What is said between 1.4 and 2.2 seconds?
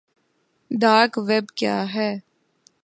کیا ہے